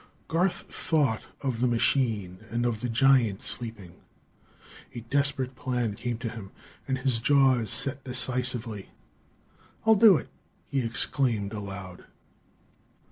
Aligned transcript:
Garth 0.27 0.63
thought 0.63 1.27
of 1.41 1.59
the 1.61 1.67
machine, 1.67 2.39
and 2.49 2.65
of 2.65 2.79
the 2.81 2.89
giant 2.89 3.43
sleeping. 3.43 3.97
A 4.95 5.01
desperate 5.01 5.55
plan 5.55 5.93
came 5.93 6.17
to 6.17 6.29
him, 6.29 6.49
and 6.87 6.97
his 6.97 7.19
jaws 7.19 7.69
set 7.69 8.03
decisively. 8.03 8.89
"I'll 9.85 9.93
do 9.93 10.17
it!" 10.17 10.29
he 10.65 10.81
exclaimed 10.81 11.53
aloud. 11.53 12.05